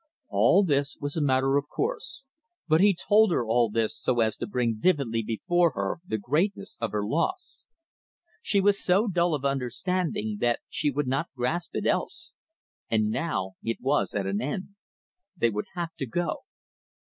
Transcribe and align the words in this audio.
All 0.29 0.63
this 0.63 0.97
was 0.99 1.15
a 1.15 1.21
matter 1.21 1.57
of 1.57 1.67
course, 1.69 2.23
but 2.67 2.81
he 2.81 2.95
told 2.95 3.31
her 3.31 3.45
all 3.45 3.69
this 3.69 3.95
so 3.95 4.19
as 4.19 4.35
to 4.37 4.47
bring 4.47 4.79
vividly 4.79 5.21
before 5.21 5.73
her 5.75 5.99
the 6.03 6.17
greatness 6.17 6.75
of 6.81 6.91
her 6.91 7.05
loss. 7.05 7.65
She 8.41 8.59
was 8.61 8.83
so 8.83 9.07
dull 9.07 9.35
of 9.35 9.45
understanding 9.45 10.37
that 10.39 10.61
she 10.67 10.89
would 10.89 11.05
not 11.05 11.29
grasp 11.37 11.75
it 11.75 11.85
else. 11.85 12.33
And 12.89 13.11
now 13.11 13.57
it 13.61 13.77
was 13.79 14.15
at 14.15 14.25
an 14.25 14.41
end. 14.41 14.69
They 15.37 15.51
would 15.51 15.67
have 15.75 15.93
to 15.99 16.07
go. 16.07 16.45